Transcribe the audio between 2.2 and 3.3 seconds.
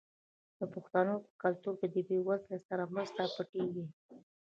وزلو سره مرسته